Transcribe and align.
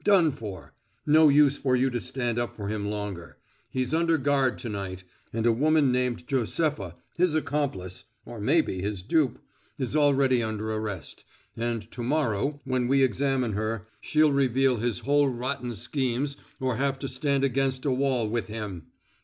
Done 0.03 0.31
for! 0.31 0.73
No 1.05 1.29
use 1.29 1.59
for 1.59 1.75
you 1.75 1.91
to 1.91 2.01
stand 2.01 2.39
up 2.39 2.55
for 2.55 2.69
him 2.69 2.89
longer. 2.89 3.37
He's 3.69 3.93
under 3.93 4.17
guard 4.17 4.57
to 4.57 4.67
night, 4.67 5.03
and 5.31 5.45
a 5.45 5.51
woman 5.51 5.91
named 5.91 6.25
Josepha, 6.25 6.95
his 7.17 7.35
accomplice 7.35 8.05
or 8.25 8.41
maybe 8.41 8.81
his 8.81 9.03
dupe 9.03 9.37
is 9.77 9.95
already 9.95 10.41
under 10.41 10.71
arrest, 10.73 11.23
and 11.55 11.83
to 11.91 12.01
morrow, 12.01 12.61
when 12.63 12.87
we 12.87 13.03
examine 13.03 13.53
her, 13.53 13.85
she'll 13.99 14.33
reveal 14.33 14.77
his 14.77 15.01
whole 15.01 15.29
rotten 15.29 15.75
schemes 15.75 16.35
or 16.59 16.77
have 16.77 16.97
to 16.97 17.07
stand 17.07 17.43
against 17.43 17.85
a 17.85 17.91
wall 17.91 18.27
with 18.27 18.47
him. 18.47 18.87